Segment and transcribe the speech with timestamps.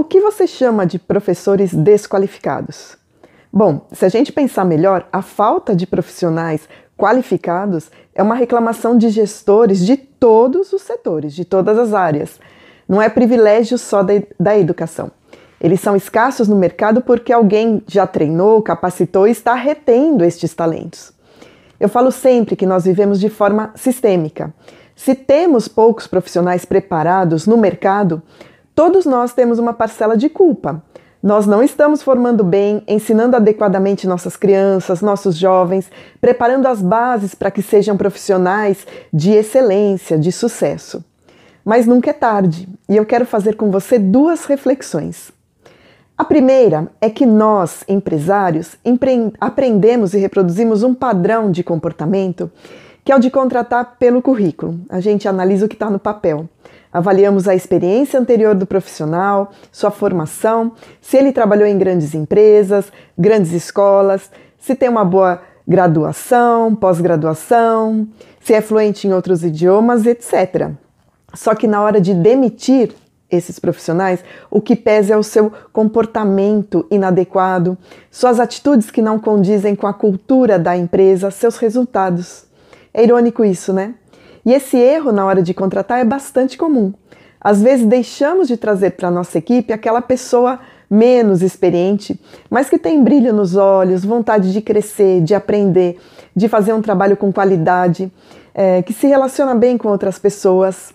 [0.00, 2.96] O que você chama de professores desqualificados?
[3.52, 9.10] Bom, se a gente pensar melhor, a falta de profissionais qualificados é uma reclamação de
[9.10, 12.40] gestores de todos os setores, de todas as áreas.
[12.88, 15.10] Não é privilégio só da, da educação.
[15.60, 21.12] Eles são escassos no mercado porque alguém já treinou, capacitou e está retendo estes talentos.
[21.78, 24.50] Eu falo sempre que nós vivemos de forma sistêmica.
[24.96, 28.22] Se temos poucos profissionais preparados no mercado,
[28.80, 30.82] todos nós temos uma parcela de culpa.
[31.22, 37.50] Nós não estamos formando bem, ensinando adequadamente nossas crianças, nossos jovens, preparando as bases para
[37.50, 41.04] que sejam profissionais de excelência, de sucesso.
[41.62, 45.30] Mas nunca é tarde e eu quero fazer com você duas reflexões.
[46.16, 48.78] A primeira é que nós, empresários,
[49.38, 52.50] aprendemos e reproduzimos um padrão de comportamento
[53.04, 54.80] que é o de contratar pelo currículo.
[54.88, 56.48] A gente analisa o que está no papel.
[56.92, 63.52] Avaliamos a experiência anterior do profissional, sua formação, se ele trabalhou em grandes empresas, grandes
[63.52, 68.08] escolas, se tem uma boa graduação, pós-graduação,
[68.40, 70.70] se é fluente em outros idiomas, etc.
[71.32, 72.92] Só que na hora de demitir
[73.30, 77.78] esses profissionais, o que pesa é o seu comportamento inadequado,
[78.10, 82.49] suas atitudes que não condizem com a cultura da empresa, seus resultados.
[82.92, 83.94] É irônico isso, né?
[84.44, 86.92] E esse erro na hora de contratar é bastante comum.
[87.40, 90.60] Às vezes deixamos de trazer para a nossa equipe aquela pessoa
[90.90, 95.98] menos experiente, mas que tem brilho nos olhos, vontade de crescer, de aprender,
[96.34, 98.12] de fazer um trabalho com qualidade,
[98.52, 100.92] é, que se relaciona bem com outras pessoas.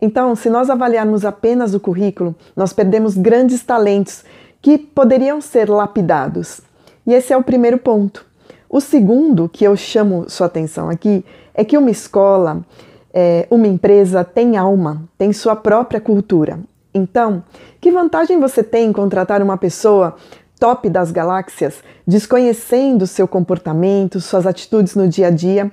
[0.00, 4.24] Então, se nós avaliarmos apenas o currículo, nós perdemos grandes talentos
[4.60, 6.60] que poderiam ser lapidados.
[7.06, 8.24] E esse é o primeiro ponto.
[8.72, 12.64] O segundo que eu chamo sua atenção aqui é que uma escola,
[13.12, 16.58] é, uma empresa tem alma, tem sua própria cultura.
[16.94, 17.44] Então,
[17.78, 20.16] que vantagem você tem em contratar uma pessoa
[20.58, 25.70] top das galáxias, desconhecendo seu comportamento, suas atitudes no dia a dia,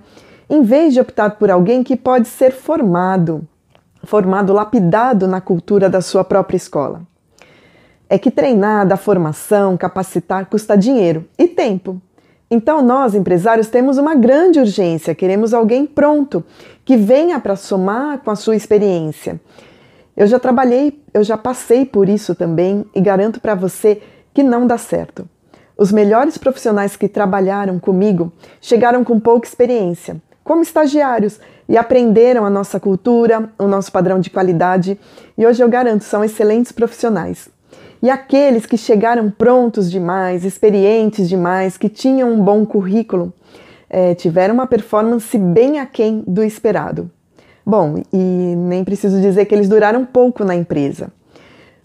[0.50, 3.48] em vez de optar por alguém que pode ser formado,
[4.04, 7.02] formado, lapidado na cultura da sua própria escola?
[8.10, 12.02] É que treinar, dar formação, capacitar custa dinheiro e tempo.
[12.52, 16.44] Então, nós, empresários, temos uma grande urgência, queremos alguém pronto,
[16.84, 19.40] que venha para somar com a sua experiência.
[20.18, 24.02] Eu já trabalhei, eu já passei por isso também e garanto para você
[24.34, 25.30] que não dá certo.
[25.78, 31.40] Os melhores profissionais que trabalharam comigo chegaram com pouca experiência, como estagiários,
[31.70, 35.00] e aprenderam a nossa cultura, o nosso padrão de qualidade,
[35.38, 37.48] e hoje eu garanto, são excelentes profissionais.
[38.02, 43.34] E aqueles que chegaram prontos demais, experientes demais, que tinham um bom currículo,
[43.90, 47.12] é, tiveram uma performance bem aquém do esperado.
[47.66, 51.12] Bom, e nem preciso dizer que eles duraram pouco na empresa.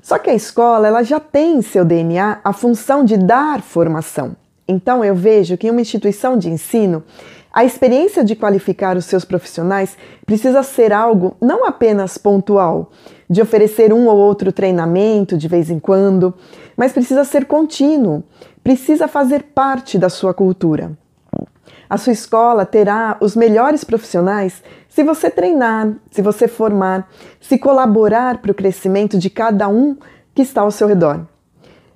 [0.01, 4.37] Só que a escola ela já tem em seu DNA a função de dar formação.
[4.69, 7.03] Então eu vejo que uma instituição de ensino,
[7.57, 12.91] a experiência de qualificar os seus profissionais precisa ser algo não apenas pontual,
[13.31, 16.35] de oferecer um ou outro treinamento de vez em quando,
[16.77, 18.25] mas precisa ser contínuo,
[18.65, 20.99] precisa fazer parte da sua cultura.
[21.89, 27.09] A sua escola terá os melhores profissionais se você treinar, se você formar,
[27.41, 29.97] se colaborar para o crescimento de cada um
[30.35, 31.25] que está ao seu redor.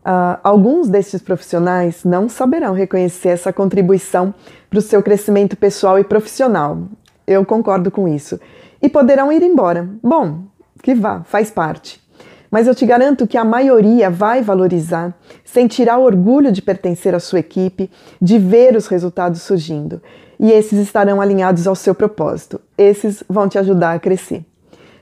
[0.09, 4.33] Uh, alguns desses profissionais não saberão reconhecer essa contribuição
[4.71, 6.79] para o seu crescimento pessoal e profissional.
[7.27, 8.41] Eu concordo com isso.
[8.81, 9.87] E poderão ir embora.
[10.03, 10.45] Bom,
[10.83, 12.03] que vá, faz parte.
[12.51, 15.15] Mas eu te garanto que a maioria vai valorizar,
[15.45, 20.01] sentirá orgulho de pertencer à sua equipe, de ver os resultados surgindo.
[20.41, 22.59] E esses estarão alinhados ao seu propósito.
[22.79, 24.43] Esses vão te ajudar a crescer.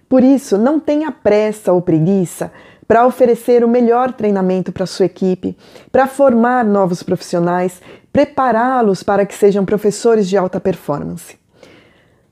[0.09, 2.51] Por isso, não tenha pressa ou preguiça
[2.87, 5.57] para oferecer o melhor treinamento para sua equipe,
[5.91, 7.81] para formar novos profissionais,
[8.13, 11.37] prepará-los para que sejam professores de alta performance.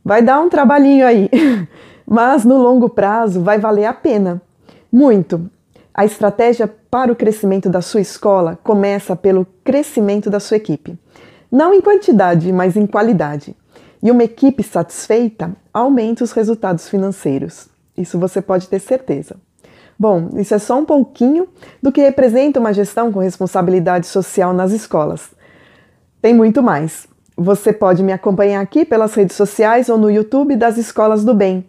[0.05, 1.29] Vai dar um trabalhinho aí.
[2.07, 4.41] mas no longo prazo vai valer a pena.
[4.93, 5.51] Muito.
[5.93, 10.99] A estratégia para o crescimento da sua escola começa pelo crescimento da sua equipe.
[11.51, 13.57] Não em quantidade, mas em qualidade.
[14.03, 17.69] E uma equipe satisfeita aumenta os resultados financeiros.
[17.97, 19.37] Isso você pode ter certeza.
[19.99, 21.49] Bom, isso é só um pouquinho
[21.83, 25.31] do que representa uma gestão com responsabilidade social nas escolas.
[26.21, 27.07] Tem muito mais.
[27.37, 31.65] Você pode me acompanhar aqui pelas redes sociais ou no YouTube das Escolas do Bem.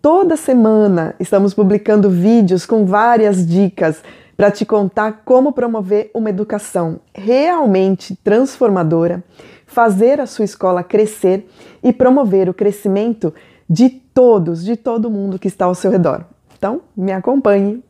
[0.00, 4.02] Toda semana estamos publicando vídeos com várias dicas
[4.36, 9.22] para te contar como promover uma educação realmente transformadora,
[9.66, 11.48] fazer a sua escola crescer
[11.82, 13.32] e promover o crescimento
[13.68, 16.24] de todos, de todo mundo que está ao seu redor.
[16.64, 17.82] Então, me acompanhe.